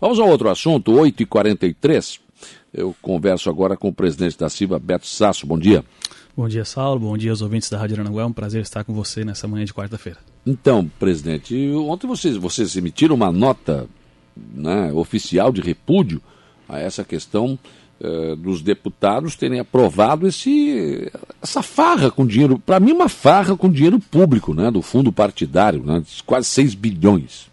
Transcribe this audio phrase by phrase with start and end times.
[0.00, 2.20] Vamos ao outro assunto, 8h43.
[2.72, 5.46] Eu converso agora com o presidente da CIVA, Beto Sasso.
[5.46, 5.84] Bom dia.
[6.34, 7.00] Bom dia, Saulo.
[7.00, 8.22] Bom dia aos ouvintes da Rádio Aranaguá.
[8.22, 10.18] É um prazer estar com você nessa manhã de quarta-feira.
[10.46, 13.86] Então, presidente, ontem vocês, vocês emitiram uma nota
[14.34, 16.22] né, oficial de repúdio
[16.66, 17.58] a essa questão
[18.00, 21.12] eh, dos deputados terem aprovado esse,
[21.42, 25.84] essa farra com dinheiro, para mim, uma farra com dinheiro público, né, do fundo partidário,
[25.84, 27.49] né, quase 6 bilhões.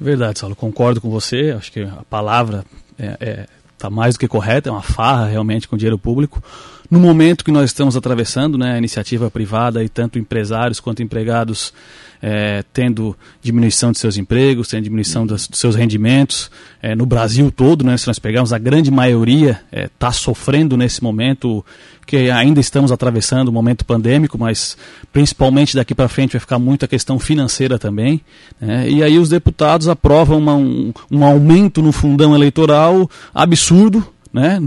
[0.00, 1.54] Verdade, Saulo, concordo com você.
[1.56, 2.64] Acho que a palavra
[2.98, 6.42] está é, é, tá mais do que correta, é uma farra realmente com dinheiro público.
[6.90, 11.74] No momento que nós estamos atravessando, né, a iniciativa privada e tanto empresários quanto empregados
[12.22, 16.50] é, tendo diminuição de seus empregos, tendo diminuição dos, dos seus rendimentos.
[16.80, 21.02] É, no Brasil todo, né, se nós pegarmos, a grande maioria está é, sofrendo nesse
[21.02, 21.62] momento,
[22.06, 24.74] que ainda estamos atravessando o um momento pandêmico, mas
[25.12, 28.22] principalmente daqui para frente vai ficar muito a questão financeira também.
[28.58, 34.06] Né, e aí os deputados aprovam uma, um, um aumento no fundão eleitoral absurdo,
[34.38, 34.58] né?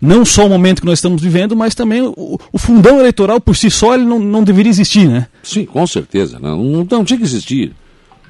[0.00, 3.56] Não só o momento que nós estamos vivendo, mas também o, o fundão eleitoral por
[3.56, 5.26] si só ele não, não deveria existir, né?
[5.42, 6.38] Sim, com certeza.
[6.38, 7.74] Não, não, não tinha que existir.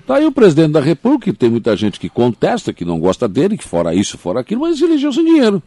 [0.01, 3.59] Está aí o presidente da República, tem muita gente que contesta, que não gosta dele,
[3.59, 5.61] que fora isso, fora aquilo, mas ele elegeu sem dinheiro.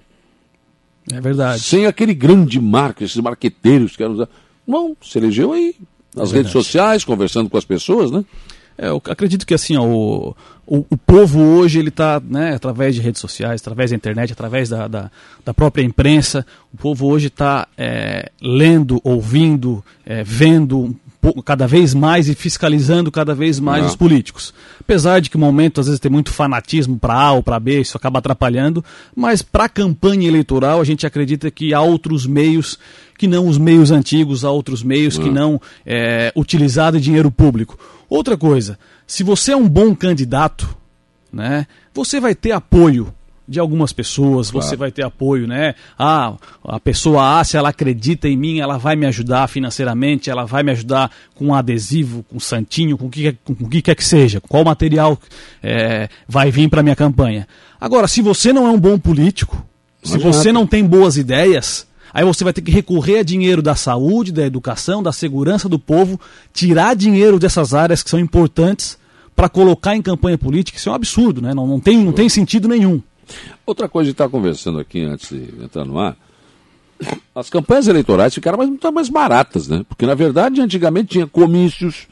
[1.11, 1.59] É verdade.
[1.59, 4.29] Sem aquele grande marketing, esses marqueteiros que usar.
[4.65, 5.75] Não, se elegeu aí,
[6.15, 8.23] nas é redes sociais, conversando com as pessoas, né?
[8.81, 10.35] É, eu acredito que assim, ó, o,
[10.65, 14.69] o, o, povo hoje ele está, né, através de redes sociais, através da internet, através
[14.69, 15.11] da, da,
[15.43, 20.95] da própria imprensa, o povo hoje está é, lendo, ouvindo, é, vendo
[21.43, 23.89] cada vez mais e fiscalizando cada vez mais Não.
[23.89, 24.53] os políticos.
[24.79, 27.81] Apesar de que no momento às vezes tem muito fanatismo para A ou para B,
[27.81, 32.79] isso acaba atrapalhando, mas para a campanha eleitoral a gente acredita que há outros meios
[33.17, 35.25] que não os meios antigos, há outros meios Não.
[35.25, 37.77] que não é, utilizado dinheiro público.
[38.09, 40.75] Outra coisa, se você é um bom candidato,
[41.31, 43.13] né, você vai ter apoio
[43.49, 44.67] de algumas pessoas, claro.
[44.67, 45.73] você vai ter apoio, né?
[45.97, 50.45] Ah, a pessoa A, se ela acredita em mim, ela vai me ajudar financeiramente, ela
[50.45, 53.81] vai me ajudar com um adesivo, com um santinho, com o que, com, com que
[53.81, 55.19] quer que seja, qual material
[55.63, 57.47] é, vai vir para minha campanha.
[57.81, 59.65] Agora, se você não é um bom político,
[60.03, 63.75] se você não tem boas ideias, Aí você vai ter que recorrer a dinheiro da
[63.75, 66.19] saúde, da educação, da segurança do povo,
[66.53, 68.97] tirar dinheiro dessas áreas que são importantes
[69.35, 70.77] para colocar em campanha política.
[70.77, 71.53] Isso é um absurdo, né?
[71.53, 73.01] Não, não, tem, não tem sentido nenhum.
[73.65, 76.17] Outra coisa que está conversando aqui antes de entrar no ar,
[77.33, 79.85] as campanhas eleitorais ficaram mais, muito mais baratas, né?
[79.87, 82.07] Porque na verdade antigamente tinha comícios,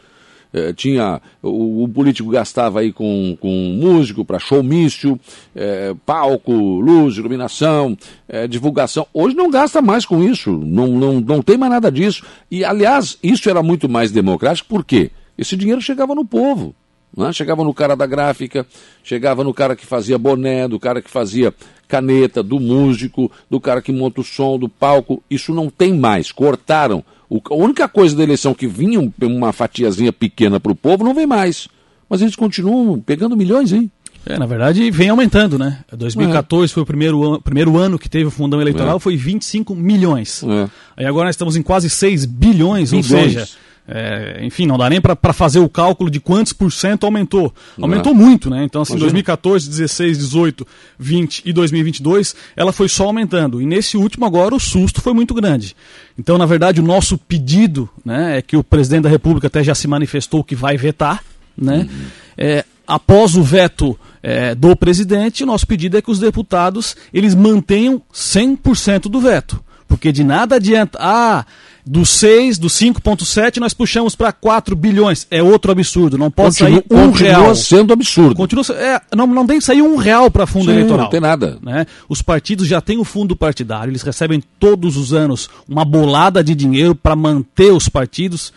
[0.58, 5.20] eh, tinha o, o, político gastava aí com, com músico para showmício,
[5.56, 7.98] eh, palco, luz, iluminação,
[8.28, 9.06] eh, divulgação.
[9.14, 12.24] Hoje não gasta mais com isso, não, não, não tem mais nada disso.
[12.50, 15.12] E aliás, isso era muito mais democrático, por quê?
[15.38, 16.74] Esse dinheiro chegava no povo.
[17.16, 17.32] Né?
[17.32, 18.66] Chegava no cara da gráfica,
[19.04, 21.54] chegava no cara que fazia boné, do cara que fazia
[21.88, 25.24] caneta, do músico, do cara que monta o som, do palco.
[25.30, 26.32] Isso não tem mais.
[26.32, 27.04] Cortaram.
[27.30, 31.14] O, a única coisa da eleição que vinha uma fatiazinha pequena para o povo não
[31.14, 31.68] vem mais.
[32.10, 33.92] Mas eles continuam pegando milhões, hein?
[34.26, 35.80] É, na verdade, vem aumentando, né?
[35.92, 36.74] 2014 é.
[36.74, 39.00] foi o primeiro, an primeiro ano que teve o fundão eleitoral, é.
[39.00, 40.44] foi 25 milhões.
[40.44, 40.70] É.
[40.98, 43.12] Aí agora nós estamos em quase 6 bilhões, bilhões.
[43.12, 43.48] ou seja,
[43.88, 47.54] é, enfim, não dá nem para fazer o cálculo de quantos por cento aumentou.
[47.82, 48.66] Aumentou muito, né?
[48.66, 49.06] Então, assim, Imagina.
[49.06, 50.68] 2014, 16, 18,
[51.00, 53.62] 20 e 2022, ela foi só aumentando.
[53.62, 55.74] E nesse último agora o susto foi muito grande.
[56.20, 59.74] Então, na verdade, o nosso pedido né, é que o presidente da República até já
[59.74, 61.24] se manifestou que vai vetar,
[61.58, 61.88] né?
[61.90, 62.06] Uhum.
[62.38, 67.34] É, após o veto é, do presidente, o nosso pedido é que os deputados eles
[67.34, 69.64] mantenham 100% do veto.
[69.88, 71.46] Porque de nada adianta, ah,
[71.88, 75.26] do 6, do 5,7, nós puxamos para 4 bilhões.
[75.32, 76.18] É outro absurdo.
[76.18, 77.36] Não pode continua, sair um continua real.
[77.46, 78.36] Continua sendo absurdo.
[78.36, 81.06] Continua, é, não, não tem que sair um real para fundo Sim, eleitoral.
[81.06, 81.58] Não tem nada.
[81.62, 81.86] Né?
[82.10, 86.54] Os partidos já têm o fundo partidário, eles recebem todos os anos uma bolada de
[86.54, 88.52] dinheiro para manter os partidos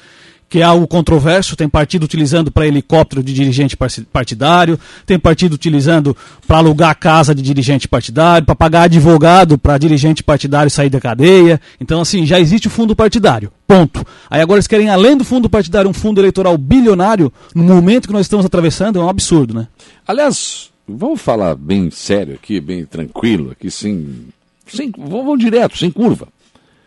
[0.50, 1.54] que é algo controverso.
[1.54, 3.76] Tem partido utilizando para helicóptero de dirigente
[4.12, 6.14] partidário, tem partido utilizando
[6.46, 11.60] para alugar casa de dirigente partidário, para pagar advogado para dirigente partidário sair da cadeia.
[11.80, 13.52] Então, assim, já existe o fundo partidário.
[13.66, 14.04] Ponto.
[14.28, 18.12] Aí agora eles querem, além do fundo partidário, um fundo eleitoral bilionário, no momento que
[18.12, 19.68] nós estamos atravessando, é um absurdo, né?
[20.04, 24.26] Aliás, vamos falar bem sério aqui, bem tranquilo, aqui sem.
[24.66, 26.26] sem vamos direto, sem curva.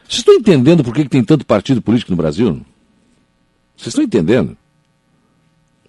[0.03, 2.61] Vocês estão entendendo por que, que tem tanto partido político no Brasil?
[3.75, 4.57] Vocês estão entendendo?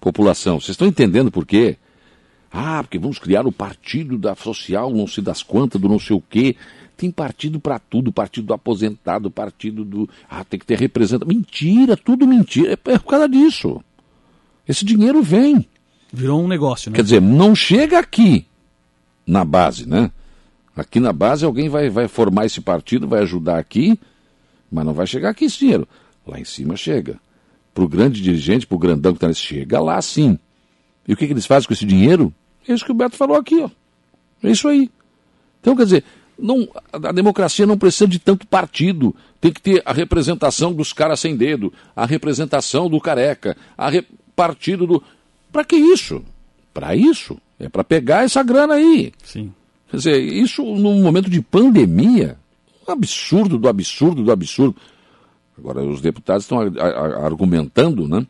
[0.00, 1.76] População, vocês estão entendendo por quê?
[2.50, 6.16] Ah, porque vamos criar o partido da social, não sei das quantas, do não sei
[6.16, 6.54] o quê.
[6.96, 10.08] Tem partido para tudo, partido do aposentado, partido do.
[10.30, 11.34] Ah, tem que ter representante.
[11.34, 12.72] Mentira, tudo mentira.
[12.72, 13.82] É por causa disso.
[14.68, 15.68] Esse dinheiro vem.
[16.12, 16.96] Virou um negócio, né?
[16.96, 18.46] Quer dizer, não chega aqui.
[19.26, 20.12] na base, né?
[20.76, 23.98] Aqui na base alguém vai, vai formar esse partido, vai ajudar aqui,
[24.70, 25.88] mas não vai chegar aqui esse dinheiro.
[26.26, 27.18] Lá em cima chega.
[27.74, 30.38] Para o grande dirigente, para o grandão que está nesse, chega lá sim.
[31.06, 32.32] E o que, que eles fazem com esse dinheiro?
[32.66, 33.68] É isso que o Beto falou aqui, ó.
[34.42, 34.90] É isso aí.
[35.60, 36.04] Então, quer dizer,
[36.38, 39.14] não, a democracia não precisa de tanto partido.
[39.40, 44.04] Tem que ter a representação dos caras sem dedo, a representação do careca, a re...
[44.34, 45.02] partido do.
[45.52, 46.22] Para que isso?
[46.72, 47.38] Para isso.
[47.58, 49.12] É para pegar essa grana aí.
[49.22, 49.52] Sim.
[49.90, 52.36] Quer dizer, isso num momento de pandemia,
[52.86, 54.76] um absurdo do absurdo do absurdo.
[55.58, 56.58] Agora, os deputados estão
[57.24, 58.26] argumentando, né?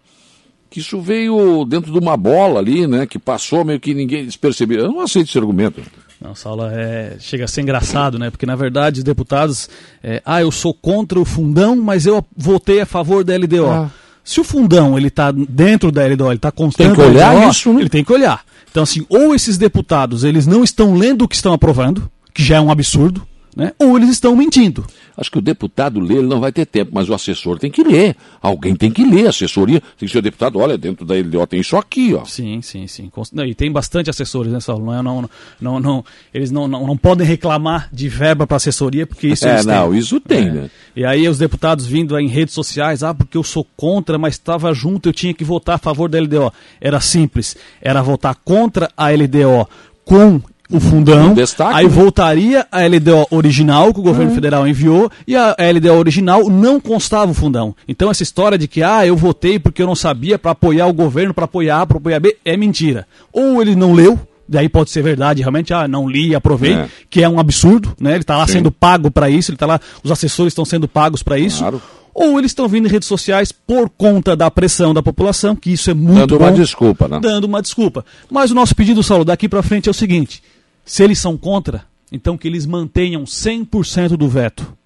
[0.71, 3.07] Que isso veio dentro de uma bola ali, né?
[3.07, 4.81] Que passou meio que ninguém percebeu.
[4.81, 5.81] Eu não aceito esse argumento.
[6.21, 8.31] Não, Saula, é, chega a ser engraçado, né?
[8.31, 9.69] Porque, na verdade, os deputados...
[10.03, 13.67] É, ah, eu sou contra o fundão, mas eu votei a favor da LDO.
[13.67, 13.91] Ah.
[14.23, 16.89] Se o fundão ele está dentro da LDO, ele está constante...
[16.89, 17.81] Tem que olhar LDO, isso, né?
[17.81, 18.45] Ele tem que olhar.
[18.71, 22.57] Então, assim, ou esses deputados eles não estão lendo o que estão aprovando, que já
[22.57, 23.25] é um absurdo,
[23.57, 23.73] né?
[23.79, 24.85] ou eles estão mentindo.
[25.17, 27.83] Acho que o deputado lê, ele não vai ter tempo, mas o assessor tem que
[27.85, 28.17] ler.
[28.43, 31.47] Alguém tem que ler, a assessoria tem que ser o deputado, olha, dentro da LDO
[31.47, 32.25] tem isso aqui, ó.
[32.25, 33.11] Sim, sim, sim.
[33.33, 34.87] Não, e tem bastante assessores, né, Saulo?
[34.87, 35.31] Não, não,
[35.61, 39.63] não, não, eles não, não, não podem reclamar de verba para assessoria, porque isso É,
[39.63, 39.99] não, têm.
[39.99, 40.53] isso tem, é.
[40.53, 40.71] né?
[40.97, 44.73] E aí os deputados vindo em redes sociais, ah, porque eu sou contra, mas estava
[44.75, 46.53] junto, eu tinha que votar a favor da LDO.
[46.81, 49.69] Era simples, era votar contra a LDO
[50.05, 50.41] com
[50.77, 51.91] o fundão, destaque, aí né?
[51.91, 54.35] voltaria a LDO original que o governo uhum.
[54.35, 57.75] federal enviou e a LDO original não constava o fundão.
[57.87, 60.93] Então essa história de que ah, eu votei porque eu não sabia para apoiar o
[60.93, 63.07] governo, para apoiar A, para apoiar B, é mentira.
[63.33, 64.19] Ou ele não leu,
[64.49, 66.89] daí pode ser verdade, realmente, ah, não li e aprovei, é.
[67.09, 68.13] que é um absurdo, né?
[68.13, 68.55] Ele está lá Sim.
[68.55, 71.59] sendo pago para isso, ele tá lá, os assessores estão sendo pagos para isso.
[71.59, 71.81] Claro.
[72.15, 75.91] Ou eles estão vindo em redes sociais por conta da pressão da população, que isso
[75.91, 77.19] é muito Dando bom, uma desculpa, né?
[77.21, 78.05] Dando uma desculpa.
[78.31, 80.41] Mas o nosso pedido, Saulo, daqui para frente é o seguinte:
[80.85, 84.77] se eles são contra, então que eles mantenham 100% do veto.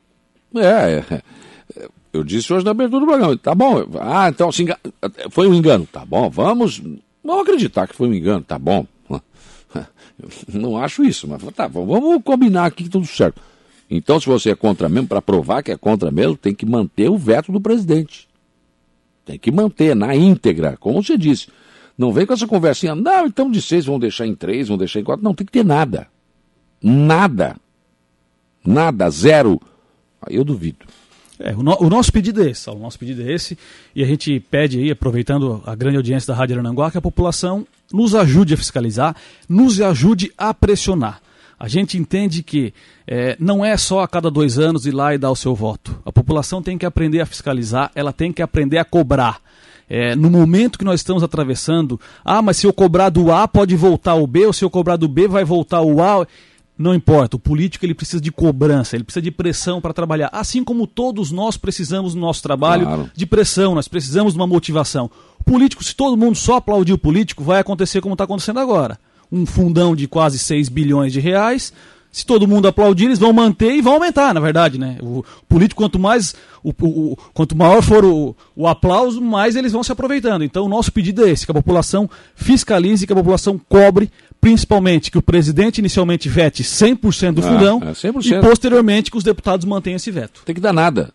[0.54, 1.22] É, é,
[2.12, 4.66] eu disse hoje na abertura do programa, tá bom, ah, então assim,
[5.30, 6.80] foi um engano, tá bom, vamos,
[7.22, 8.86] vamos acreditar que foi um engano, tá bom.
[10.52, 13.40] Não acho isso, mas tá, vamos combinar aqui tudo certo.
[13.90, 17.08] Então, se você é contra mesmo, para provar que é contra mesmo, tem que manter
[17.08, 18.28] o veto do presidente.
[19.24, 21.48] Tem que manter na íntegra, como você disse.
[21.98, 25.00] Não vem com essa conversinha, não, então de seis vão deixar em três, vão deixar
[25.00, 25.24] em quatro.
[25.24, 26.06] Não, tem que ter nada.
[26.80, 27.56] Nada.
[28.64, 29.60] Nada, zero.
[30.22, 30.86] Aí eu duvido.
[31.40, 33.56] É, o, no, o, nosso pedido é esse, o nosso pedido é esse,
[33.94, 37.66] e a gente pede aí, aproveitando a grande audiência da Rádio Arananguá, que a população
[37.92, 39.16] nos ajude a fiscalizar,
[39.48, 41.20] nos ajude a pressionar.
[41.58, 42.72] A gente entende que
[43.06, 46.00] é, não é só a cada dois anos ir lá e dar o seu voto.
[46.04, 49.40] A população tem que aprender a fiscalizar, ela tem que aprender a cobrar.
[49.88, 53.75] É, no momento que nós estamos atravessando, ah, mas se eu cobrar do A pode
[53.75, 56.26] voltar o B, ou se eu cobrar do B vai voltar o A.
[56.76, 60.29] Não importa, o político ele precisa de cobrança, ele precisa de pressão para trabalhar.
[60.32, 63.11] Assim como todos nós precisamos no nosso trabalho claro.
[63.12, 65.11] de pressão, nós precisamos de uma motivação.
[65.40, 68.96] O político, se todo mundo só aplaudir o político, vai acontecer como está acontecendo agora.
[69.31, 71.73] Um fundão de quase 6 bilhões de reais,
[72.18, 74.98] se todo mundo aplaudir, eles vão manter e vão aumentar, na verdade, né?
[75.00, 76.34] O político, quanto mais,
[76.64, 80.42] o, o, quanto maior for o, o aplauso, mais eles vão se aproveitando.
[80.42, 84.10] Então, o nosso pedido é esse: que a população fiscalize, que a população cobre,
[84.40, 88.26] principalmente que o presidente inicialmente vete 100% do ah, fundão é 100%.
[88.26, 90.42] e posteriormente que os deputados mantenham esse veto.
[90.44, 91.14] Tem que dar nada.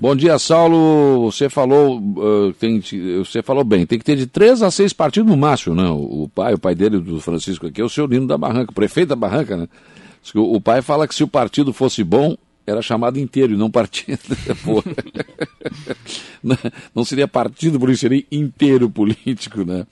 [0.00, 1.30] Bom dia, Saulo.
[1.30, 2.80] Você falou, uh, tem,
[3.18, 5.86] você falou bem, tem que ter de três a seis partidos no máximo, né?
[5.90, 8.70] O, o pai, o pai dele, do Francisco aqui, é o seu Nino da Barranca,
[8.70, 9.68] o prefeito da Barranca, né?
[10.34, 12.36] O pai fala que se o partido fosse bom,
[12.66, 14.20] era chamado inteiro e não partido.
[16.94, 19.86] não seria partido, por isso seria inteiro político, né?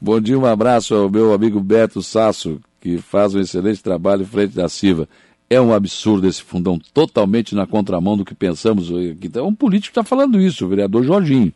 [0.00, 4.54] Bom dia, um abraço ao meu amigo Beto Sasso, que faz um excelente trabalho frente
[4.54, 5.08] da Silva.
[5.50, 8.90] É um absurdo esse fundão, totalmente na contramão do que pensamos.
[9.34, 11.52] É um político que está falando isso, o vereador Jorginho.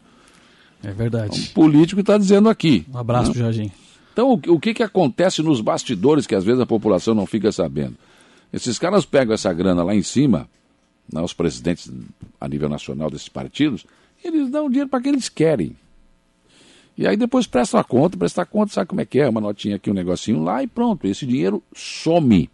[0.82, 1.38] É verdade.
[1.38, 2.84] É um político está dizendo aqui.
[2.92, 3.38] Um abraço, né?
[3.38, 3.72] Jorginho.
[4.12, 7.50] Então, o, o que, que acontece nos bastidores que às vezes a população não fica
[7.50, 7.96] sabendo?
[8.52, 10.48] Esses caras pegam essa grana lá em cima,
[11.10, 11.90] né, os presidentes
[12.40, 13.86] a nível nacional desses partidos,
[14.22, 15.74] eles dão dinheiro para quem eles querem.
[16.96, 19.28] E aí depois prestam a conta, prestar a conta, sabe como é que é?
[19.28, 21.06] Uma notinha aqui, um negocinho lá e pronto.
[21.06, 22.50] Esse dinheiro some.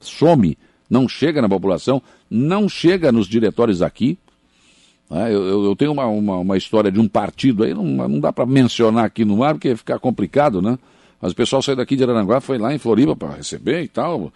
[0.00, 0.56] Some.
[0.88, 4.16] Não chega na população, não chega nos diretórios aqui.
[5.10, 5.34] Né?
[5.34, 8.46] Eu, eu, tenho uma, uma, uma, história de um partido aí, não, não dá para
[8.46, 10.78] mencionar aqui no ar, porque fica complicado, né?
[11.22, 14.32] Mas o pessoal saiu daqui de Aranguá, foi lá em Floripa para receber e tal.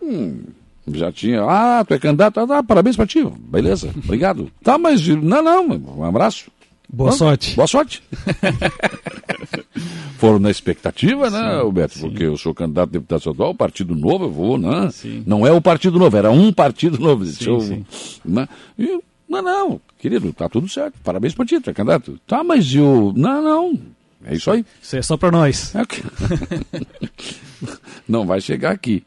[0.00, 0.44] Hum,
[0.92, 1.42] já tinha.
[1.42, 2.38] Ah, tu é candidato?
[2.38, 3.24] Ah, parabéns pra ti.
[3.24, 4.48] Beleza, obrigado.
[4.62, 5.04] Tá, mas.
[5.08, 5.66] Não, não,
[5.98, 6.52] um abraço.
[6.88, 7.56] Boa sorte.
[7.56, 8.00] Boa sorte.
[10.18, 11.98] Foram na expectativa, né, sim, Alberto?
[11.98, 12.02] Sim.
[12.02, 14.88] Porque eu sou candidato a deputado estadual, o Partido Novo, eu vou, né?
[14.92, 15.24] Sim.
[15.26, 17.26] Não é o Partido Novo, era um Partido Novo.
[17.26, 17.84] Sim, eu, sim.
[18.24, 18.48] Né?
[18.78, 20.94] E, não, não, querido, tá tudo certo.
[21.02, 22.20] Parabéns para ti, tu é candidato.
[22.26, 23.12] Tá, mas eu.
[23.16, 23.78] Não, não.
[24.24, 24.64] É isso aí.
[24.82, 25.74] Isso é só para nós.
[25.74, 25.82] É
[28.08, 29.04] não vai chegar aqui.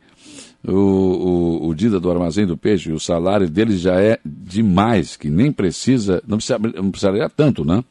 [0.66, 5.30] O, o, o Dida do Armazém do Peixe, o salário deles já é demais, que
[5.30, 7.84] nem precisa, não, precisa, não precisaria tanto, né?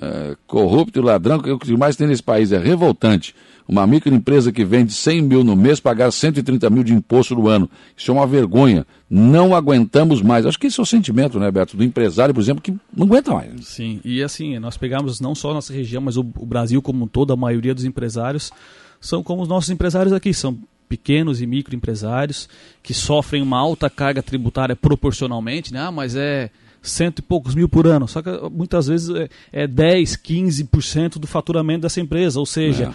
[0.00, 3.34] É, corrupto e ladrão, que é o que mais tem nesse país é revoltante.
[3.66, 7.68] Uma microempresa que vende 100 mil no mês pagar 130 mil de imposto no ano.
[7.96, 8.86] Isso é uma vergonha.
[9.08, 10.46] Não aguentamos mais.
[10.46, 13.32] Acho que esse é o sentimento, né, Beto, do empresário, por exemplo, que não aguenta
[13.32, 13.66] mais.
[13.66, 17.08] Sim, e assim, nós pegamos não só nossa região, mas o, o Brasil como um
[17.08, 18.52] todo, a maioria dos empresários
[19.00, 22.48] são como os nossos empresários aqui, são pequenos e microempresários
[22.82, 25.80] que sofrem uma alta carga tributária proporcionalmente, né?
[25.80, 26.50] Ah, mas é
[26.88, 28.06] cento e poucos mil por ano.
[28.08, 32.38] Só que muitas vezes é, é 10, 15% do faturamento dessa empresa.
[32.38, 32.90] Ou seja, é.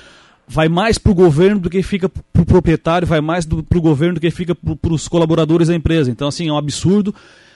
[0.47, 3.81] vai mais para o governo do que fica para o proprietário, vai mais para o
[3.81, 6.09] governo do que fica para os colaboradores da empresa.
[6.11, 7.13] Então, assim, é um absurdo.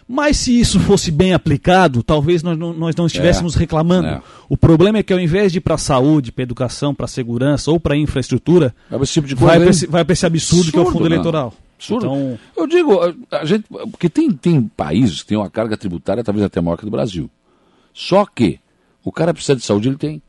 [0.07, 4.07] Mas se isso fosse bem aplicado, talvez nós não, nós não estivéssemos é, reclamando.
[4.07, 4.21] É.
[4.47, 7.05] O problema é que ao invés de ir para a saúde, para a educação, para
[7.05, 10.77] a segurança ou para a infraestrutura, vai para esse, tipo vai esse, absurdo, absurdo que
[10.77, 11.15] é o fundo mano.
[11.15, 11.53] eleitoral.
[11.77, 12.05] Absurdo.
[12.05, 12.39] Então...
[12.55, 12.99] Eu digo,
[13.31, 16.83] a gente, porque tem, tem países que têm uma carga tributária talvez até maior que
[16.83, 17.29] a do Brasil.
[17.93, 18.59] Só que
[19.03, 20.21] o cara precisa de saúde, ele tem.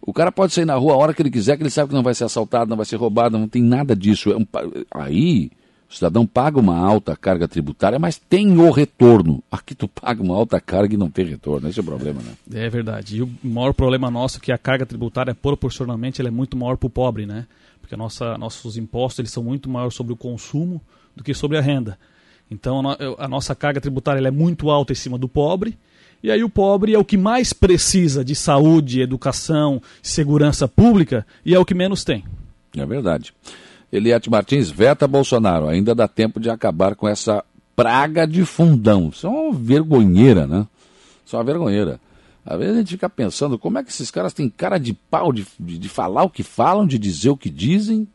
[0.00, 1.94] O cara pode sair na rua a hora que ele quiser, que ele sabe que
[1.94, 4.30] não vai ser assaltado, não vai ser roubado, não tem nada disso.
[4.30, 4.46] É um,
[4.90, 5.50] aí
[5.88, 9.42] o cidadão paga uma alta carga tributária, mas tem o retorno.
[9.50, 11.68] Aqui tu paga uma alta carga e não tem retorno.
[11.68, 12.32] Esse é o problema, né?
[12.52, 13.18] É verdade.
[13.18, 16.76] E o maior problema nosso é que a carga tributária, proporcionalmente, ela é muito maior
[16.76, 17.46] para o pobre, né?
[17.80, 20.82] Porque nossa, nossos impostos eles são muito maiores sobre o consumo
[21.14, 21.96] do que sobre a renda.
[22.50, 22.82] Então
[23.18, 25.78] a, nossa carga tributária é muito alta em cima do pobre.
[26.22, 31.54] E aí o pobre é o que mais precisa de saúde, educação, segurança pública e
[31.54, 32.24] é o que menos tem.
[32.76, 33.32] É verdade.
[33.96, 35.68] Eliette Martins veta Bolsonaro.
[35.68, 39.08] Ainda dá tempo de acabar com essa praga de fundão.
[39.08, 40.66] Isso é uma vergonheira, né?
[41.24, 42.00] Isso é uma vergonheira.
[42.44, 45.32] Às vezes a gente fica pensando como é que esses caras têm cara de pau
[45.32, 48.06] de, de, de falar o que falam, de dizer o que dizem,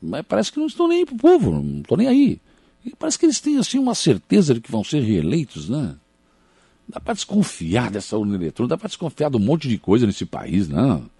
[0.00, 2.40] mas parece que não estão nem aí pro povo, não estão nem aí.
[2.84, 5.96] E parece que eles têm assim uma certeza de que vão ser reeleitos, né?
[6.88, 10.24] Dá para desconfiar dessa urna eletrônica, dá para desconfiar de um monte de coisa nesse
[10.24, 11.10] país, não.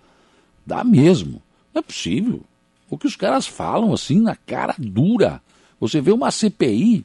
[0.65, 1.43] Dá mesmo.
[1.75, 2.43] Não é possível.
[2.91, 5.41] O que os caras falam assim na cara dura.
[5.79, 7.05] Você vê uma CPI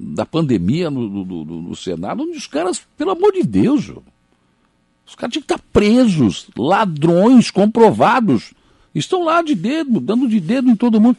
[0.00, 3.92] da pandemia no, no, no, no Senado, onde os caras, pelo amor de Deus,
[5.06, 8.54] os caras tinham que estar presos, ladrões comprovados.
[8.94, 11.16] Estão lá de dedo, dando de dedo em todo mundo.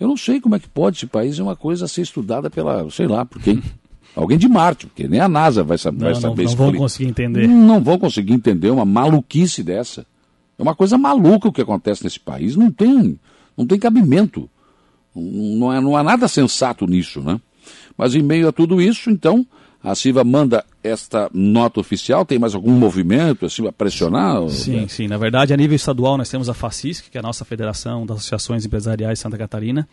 [0.00, 0.96] Eu não sei como é que pode.
[0.96, 3.62] Esse país é uma coisa a ser estudada pela, sei lá, por quem.
[4.16, 6.74] Alguém de Marte, porque nem a NASA vai saber, não, vai saber não, não vão
[6.74, 7.48] conseguir entender.
[7.48, 10.06] Não vão conseguir entender uma maluquice dessa.
[10.58, 12.56] É uma coisa maluca o que acontece nesse país.
[12.56, 13.18] Não tem,
[13.56, 14.48] não tem cabimento.
[15.14, 17.40] Não, é, não há nada sensato nisso, né?
[17.96, 19.46] Mas em meio a tudo isso, então,
[19.82, 22.24] a Silva manda esta nota oficial.
[22.24, 24.48] Tem mais algum movimento assim, a pressionar?
[24.48, 25.08] Sim, sim.
[25.08, 28.18] Na verdade, a nível estadual, nós temos a FACISC, que é a nossa Federação das
[28.18, 29.88] Associações Empresariais de Santa Catarina.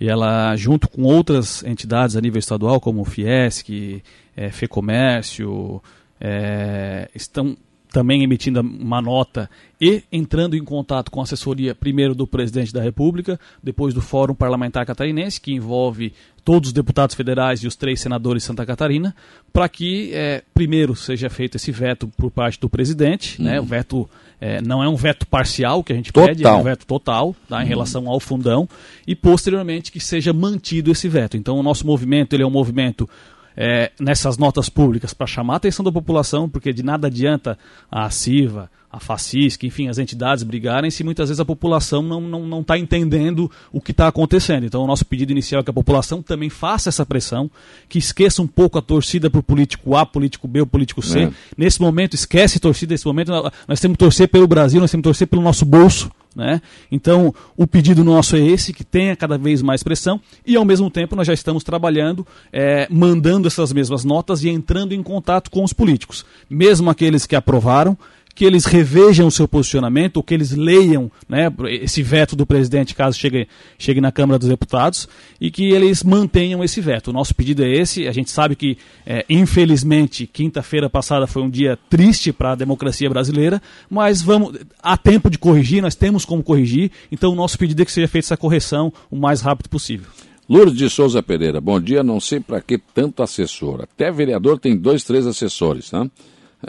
[0.00, 4.02] E ela, junto com outras entidades a nível estadual, como o Fiesc,
[4.36, 5.80] é, FEComércio,
[6.20, 7.56] é, estão
[7.94, 9.48] também emitindo uma nota
[9.80, 14.34] e entrando em contato com a assessoria, primeiro do presidente da República, depois do Fórum
[14.34, 16.12] Parlamentar Catarinense, que envolve
[16.44, 19.14] todos os deputados federais e os três senadores de Santa Catarina,
[19.52, 23.40] para que, é, primeiro, seja feito esse veto por parte do presidente.
[23.40, 23.60] Né?
[23.60, 24.10] O veto
[24.40, 26.28] é, não é um veto parcial que a gente total.
[26.28, 28.68] pede, é um veto total tá, em relação ao fundão,
[29.06, 31.36] e posteriormente que seja mantido esse veto.
[31.36, 33.08] Então, o nosso movimento ele é um movimento
[33.56, 37.58] é, nessas notas públicas para chamar a atenção da população, porque de nada adianta
[37.90, 42.30] a CIVA, a FACISC, enfim, as entidades brigarem se muitas vezes a população não está
[42.30, 44.64] não, não tá entendendo o que está acontecendo.
[44.64, 47.50] Então, o nosso pedido inicial é que a população também faça essa pressão,
[47.88, 51.24] que esqueça um pouco a torcida para o político A, político B, o político C.
[51.24, 51.30] É.
[51.56, 53.32] Nesse momento, esquece torcida, nesse momento
[53.66, 56.08] nós temos que torcer pelo Brasil, nós temos que torcer pelo nosso bolso.
[56.34, 56.60] Né?
[56.90, 60.90] Então, o pedido nosso é esse, que tenha cada vez mais pressão, e ao mesmo
[60.90, 65.62] tempo nós já estamos trabalhando, é, mandando essas mesmas notas e entrando em contato com
[65.62, 67.96] os políticos, mesmo aqueles que aprovaram,
[68.34, 72.94] que eles revejam o seu posicionamento, ou que eles leiam né, esse veto do presidente,
[72.94, 73.46] caso chegue,
[73.78, 75.08] chegue na Câmara dos Deputados,
[75.40, 77.08] e que eles mantenham esse veto.
[77.08, 78.08] O nosso pedido é esse.
[78.08, 78.76] A gente sabe que,
[79.06, 84.96] é, infelizmente, quinta-feira passada foi um dia triste para a democracia brasileira, mas vamos, há
[84.96, 88.26] tempo de corrigir, nós temos como corrigir, então o nosso pedido é que seja feita
[88.26, 90.06] essa correção o mais rápido possível.
[90.48, 92.02] Lourdes de Souza Pereira, bom dia.
[92.02, 93.80] Não sei para que tanto assessor.
[93.82, 96.06] Até vereador tem dois, três assessores, tá?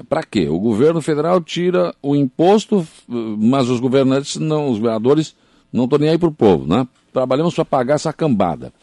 [0.10, 0.48] Para quê?
[0.48, 5.36] O governo federal tira o imposto, mas os governantes, não, os governadores
[5.72, 6.88] não estão nem aí para o povo, né?
[7.14, 8.74] Trabalhamos para pagar essa cambada.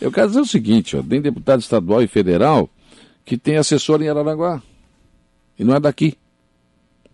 [0.00, 2.68] Eu quero dizer o seguinte, ó, tem deputado estadual e federal
[3.24, 4.62] que tem assessor em Araranguá.
[5.58, 6.14] E não é daqui.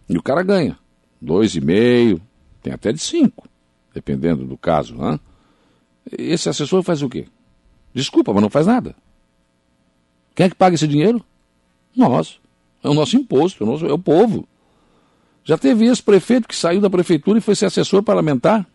[0.08, 0.78] E o cara ganha.
[1.20, 2.20] Dois e meio,
[2.62, 3.46] tem até de cinco,
[3.94, 5.20] dependendo do caso, né?
[6.10, 7.26] Esse assessor faz o quê?
[7.94, 8.96] Desculpa, mas não faz nada.
[10.34, 11.22] Quem é que paga esse dinheiro?
[11.94, 12.39] Nós.
[12.82, 14.48] É o nosso imposto, é o, nosso, é o povo.
[15.44, 18.66] Já teve esse prefeito que saiu da prefeitura e foi ser assessor parlamentar.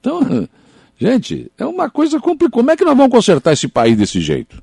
[0.00, 0.48] Então,
[0.98, 2.52] gente, é uma coisa complicada.
[2.52, 4.62] Como é que nós vamos consertar esse país desse jeito?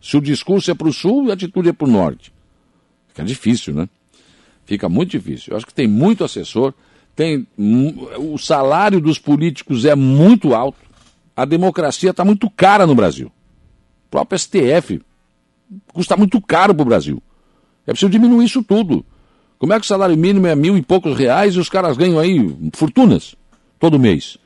[0.00, 2.32] Se o discurso é para o sul e a atitude é para o norte.
[3.08, 3.88] Fica difícil, né?
[4.66, 5.52] Fica muito difícil.
[5.52, 6.74] Eu acho que tem muito assessor,
[7.14, 7.46] tem
[8.18, 10.78] o salário dos políticos é muito alto,
[11.36, 13.28] a democracia está muito cara no Brasil.
[14.06, 15.00] O próprio STF
[15.92, 17.22] custa muito caro para o Brasil.
[17.86, 19.04] É preciso diminuir isso tudo.
[19.58, 22.18] Como é que o salário mínimo é mil e poucos reais e os caras ganham
[22.18, 23.34] aí fortunas
[23.78, 24.36] todo mês?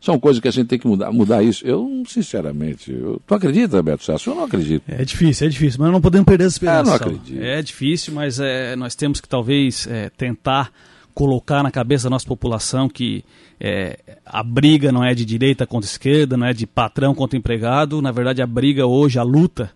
[0.00, 1.66] São coisas que a gente tem que mudar, mudar isso.
[1.66, 4.26] Eu, sinceramente, eu, tu acredita, Beto Sassi?
[4.26, 4.82] Eu não acredito.
[4.86, 6.80] É difícil, é difícil, mas não podemos perder essa esperança.
[6.80, 7.42] Eu não acredito.
[7.42, 10.70] É difícil, mas é, nós temos que talvez é, tentar
[11.14, 13.24] colocar na cabeça da nossa população que
[13.58, 18.02] é, a briga não é de direita contra esquerda, não é de patrão contra empregado.
[18.02, 19.70] Na verdade, a briga hoje, a luta,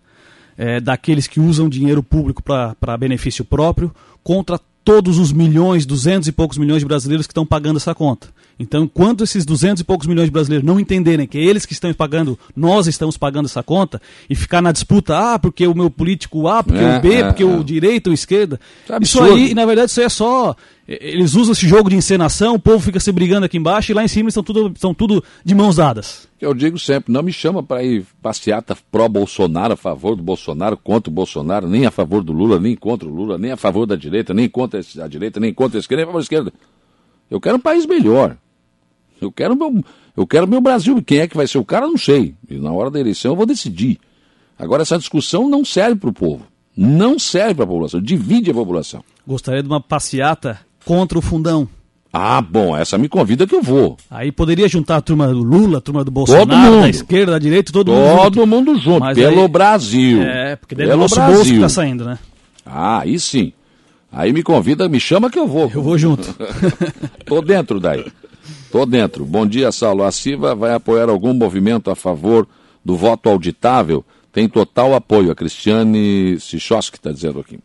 [0.59, 6.33] é daqueles que usam dinheiro público para benefício próprio contra todos os milhões, duzentos e
[6.33, 8.27] poucos milhões de brasileiros que estão pagando essa conta.
[8.59, 11.71] Então, enquanto esses 200 e poucos milhões de brasileiros não entenderem que é eles que
[11.71, 15.89] estão pagando, nós estamos pagando essa conta, e ficar na disputa, ah, porque o meu
[15.89, 17.45] político A, porque é, o B, é, porque é.
[17.45, 20.55] o direita ou esquerda, é isso aí, na verdade, isso aí é só.
[20.85, 24.03] Eles usam esse jogo de encenação, o povo fica se brigando aqui embaixo e lá
[24.03, 26.27] em cima estão tudo, estão tudo de mãos dadas.
[26.41, 31.09] Eu digo sempre, não me chama para ir passeata pró-Bolsonaro, a favor do Bolsonaro, contra
[31.09, 33.95] o Bolsonaro, nem a favor do Lula, nem contra o Lula, nem a favor da
[33.95, 36.53] direita, nem contra a direita, nem contra a esquerda, nem a favor da esquerda.
[37.29, 38.35] Eu quero um país melhor.
[39.21, 39.83] Eu quero meu,
[40.15, 41.01] eu quero meu Brasil.
[41.03, 42.35] Quem é que vai ser o cara, não sei.
[42.49, 43.99] E na hora da eleição eu vou decidir.
[44.57, 46.45] Agora, essa discussão não serve para o povo.
[46.75, 48.01] Não serve para a população.
[48.01, 49.03] Divide a população.
[49.25, 51.67] Gostaria de uma passeata contra o fundão.
[52.11, 53.95] Ah, bom, essa me convida que eu vou.
[54.09, 57.71] Aí poderia juntar a turma do Lula, a turma do Bolsonaro, da esquerda, da direita,
[57.71, 58.31] todo, todo mundo junto.
[58.33, 60.21] Todo mundo junto, Mas pelo aí, Brasil.
[60.23, 61.35] É, porque daí é o nosso Brasil.
[61.35, 62.17] bolso que tá saindo, né?
[62.65, 63.53] Ah, aí sim.
[64.11, 65.69] Aí me convida, me chama que eu vou.
[65.73, 66.35] Eu vou junto.
[67.25, 68.03] Tô dentro daí.
[68.71, 69.25] Tô dentro.
[69.25, 70.03] Bom dia, Saulo.
[70.03, 72.47] A CIVA vai apoiar algum movimento a favor
[72.83, 74.05] do voto auditável?
[74.31, 75.31] Tem total apoio.
[75.31, 77.59] A Cristiane Sichowski está dizendo aqui.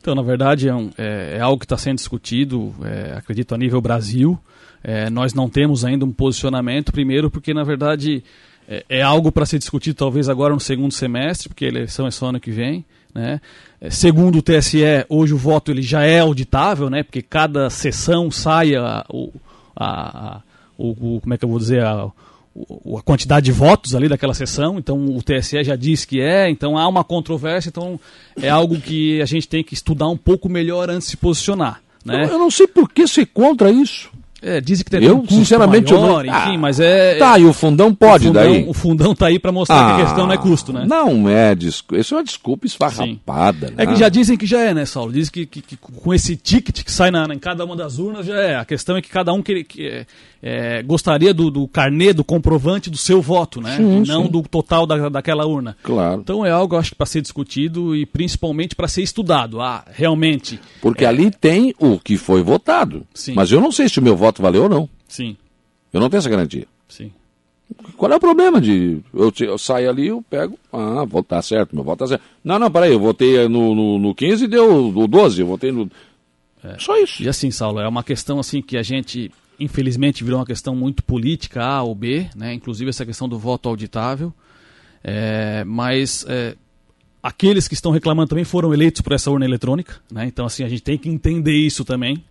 [0.00, 3.58] Então, na verdade, é, um, é, é algo que está sendo discutido, é, acredito, a
[3.58, 4.38] nível Brasil.
[4.82, 8.22] É, nós não temos ainda um posicionamento, primeiro porque, na verdade,
[8.68, 12.10] é, é algo para ser discutido talvez agora no segundo semestre, porque a eleição é
[12.10, 12.84] só ano que vem.
[13.14, 13.40] Né?
[13.80, 17.02] É, segundo o TSE, hoje o voto ele já é auditável, né?
[17.02, 19.32] porque cada sessão sai a, o,
[19.76, 20.42] a, a
[20.76, 24.34] o, o, como é que eu vou dizer, a, a quantidade de votos ali daquela
[24.34, 27.98] sessão, então o TSE já disse que é, então há uma controvérsia, então
[28.40, 31.80] é algo que a gente tem que estudar um pouco melhor antes de se posicionar.
[32.04, 32.24] Né?
[32.24, 34.10] Eu, eu não sei por que ser contra isso.
[34.46, 36.38] É, dizem que tem eu, um sinceramente, maior, eu não...
[36.38, 37.14] enfim, ah, mas é...
[37.14, 38.68] Tá, e o fundão pode o fundão, daí?
[38.68, 40.84] O fundão tá aí para mostrar ah, que a questão não é custo, né?
[40.86, 43.68] Não é, desculpa, isso é uma desculpa esfarrapada.
[43.68, 43.74] Né?
[43.78, 45.14] É que já dizem que já é, né, Saulo?
[45.14, 48.26] Dizem que, que, que com esse ticket que sai na, em cada uma das urnas
[48.26, 48.56] já é.
[48.56, 50.06] A questão é que cada um que, que é,
[50.42, 53.78] é, gostaria do, do carnê, do comprovante do seu voto, né?
[53.78, 54.30] Sim, e não sim.
[54.30, 55.74] do total da, daquela urna.
[55.82, 56.20] Claro.
[56.20, 59.62] Então é algo, acho que, para ser discutido e principalmente para ser estudado.
[59.62, 60.60] Ah, realmente.
[60.82, 61.08] Porque é...
[61.08, 63.06] ali tem o que foi votado.
[63.14, 63.32] Sim.
[63.34, 64.88] Mas eu não sei se o meu voto valeu ou não.
[65.08, 65.36] Sim.
[65.92, 66.66] Eu não tenho essa garantia.
[66.88, 67.12] Sim.
[67.96, 69.00] Qual é o problema de.
[69.12, 70.58] Eu, eu saio ali, eu pego.
[70.72, 72.22] Ah, vou tá certo, meu voto tá certo.
[72.42, 75.72] Não, não, peraí, eu votei no, no, no 15 e deu o 12, eu votei
[75.72, 75.90] no.
[76.62, 76.78] É.
[76.78, 77.22] Só isso.
[77.22, 81.02] E assim, Saulo, é uma questão assim que a gente, infelizmente, virou uma questão muito
[81.04, 82.52] política, A ou B, né?
[82.54, 84.32] Inclusive essa questão do voto auditável.
[85.02, 86.56] É, mas é,
[87.22, 90.26] aqueles que estão reclamando também foram eleitos por essa urna eletrônica, né?
[90.26, 92.22] Então, assim, a gente tem que entender isso também.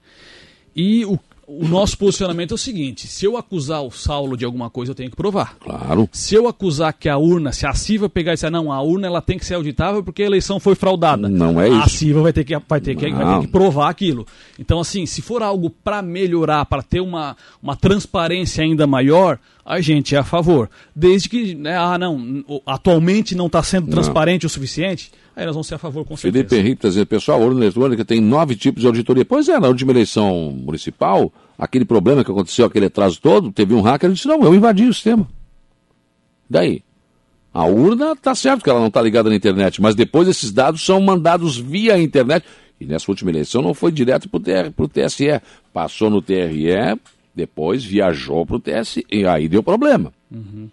[0.75, 4.69] E o, o nosso posicionamento é o seguinte: se eu acusar o Saulo de alguma
[4.69, 5.57] coisa, eu tenho que provar.
[5.59, 6.07] Claro.
[6.11, 9.07] Se eu acusar que a urna, se a CIVA pegar e disser, não, a urna
[9.07, 11.27] ela tem que ser auditável porque a eleição foi fraudada.
[11.27, 11.81] Não é isso.
[11.81, 14.25] A CIVA vai ter que, vai ter que, vai ter que provar aquilo.
[14.57, 19.81] Então, assim, se for algo para melhorar, para ter uma, uma transparência ainda maior, a
[19.81, 20.69] gente é a favor.
[20.95, 24.47] Desde que, né, ah, não, atualmente não está sendo transparente não.
[24.47, 26.47] o suficiente aí nós vamos ser a favor com certeza.
[26.47, 29.25] Felipe Henrique dizendo, pessoal, a urna eletrônica tem nove tipos de auditoria.
[29.25, 33.81] Pois é, na última eleição municipal, aquele problema que aconteceu, aquele atraso todo, teve um
[33.81, 35.27] hacker e disse, não, eu invadi o sistema.
[36.49, 36.83] Daí?
[37.53, 40.83] A urna está certo que ela não está ligada na internet, mas depois esses dados
[40.83, 42.45] são mandados via internet.
[42.79, 45.39] E nessa última eleição não foi direto para o TSE.
[45.71, 46.67] Passou no TRE,
[47.35, 50.13] depois viajou para o TSE, e aí deu problema.
[50.31, 50.69] Uhum.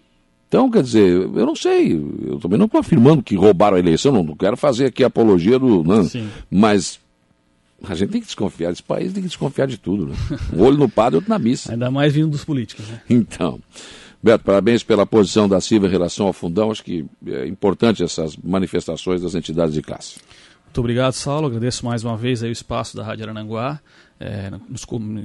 [0.49, 1.93] Então, quer dizer, eu não sei,
[2.27, 5.59] eu também não estou afirmando que roubaram a eleição, não, não quero fazer aqui apologia
[5.59, 5.85] do.
[5.85, 6.09] Não,
[6.51, 6.99] mas
[7.85, 10.17] a gente tem que desconfiar, esse país tem que desconfiar de tudo, né?
[10.53, 11.73] Um olho no padre, outro na missa.
[11.73, 13.01] Ainda mais vindo dos políticos, né?
[13.09, 13.61] Então.
[14.23, 16.71] Beto, parabéns pela posição da Silva em relação ao fundão.
[16.71, 20.21] Acho que é importante essas manifestações das entidades de classe.
[20.67, 21.47] Muito obrigado, Saulo.
[21.47, 23.81] Agradeço mais uma vez aí o espaço da Rádio Arananguá.
[24.23, 24.85] É, nos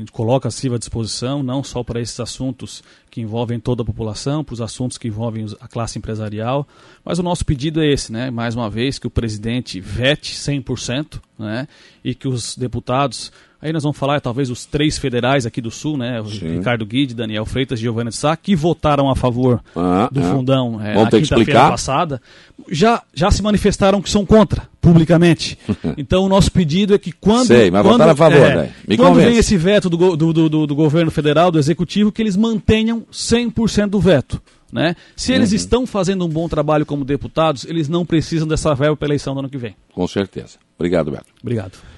[0.10, 2.81] coloca a CIVA à disposição, não só para esses assuntos
[3.12, 6.65] que envolvem toda a população, para os assuntos que envolvem a classe empresarial,
[7.03, 8.31] mas o nosso pedido é esse, né?
[8.31, 11.67] mais uma vez, que o presidente vete 100% né?
[12.05, 13.34] e que os deputados
[13.65, 16.21] Aí nós vamos falar, talvez, os três federais aqui do Sul, né?
[16.21, 20.23] Ricardo Guide, Daniel Freitas e Giovanna de Sá, que votaram a favor ah, do ah.
[20.23, 22.21] fundão é, na quinta-feira passada,
[22.69, 25.58] já, já se manifestaram que são contra, publicamente.
[25.97, 27.47] então o nosso pedido é que quando.
[27.47, 28.71] Sei, mas quando, votaram a favor, é, né?
[28.88, 29.30] Me quando convence.
[29.30, 33.88] vem esse veto do, do, do, do governo federal, do executivo, que eles mantenham 100%
[33.88, 34.39] do veto.
[34.71, 34.95] Né?
[35.15, 35.56] Se eles uhum.
[35.56, 39.34] estão fazendo um bom trabalho como deputados, eles não precisam dessa verba para a eleição
[39.34, 39.75] do ano que vem.
[39.91, 40.60] Com certeza.
[40.78, 41.25] Obrigado, Beto.
[41.41, 41.94] Obrigado.